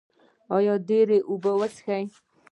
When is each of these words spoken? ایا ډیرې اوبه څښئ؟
ایا 0.55 0.73
ډیرې 0.87 1.17
اوبه 1.29 1.51
څښئ؟ 1.75 2.03